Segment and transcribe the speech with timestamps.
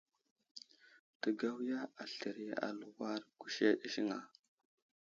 [1.21, 4.19] Təgawiya aslər i aluwar kuseɗ ziŋ a?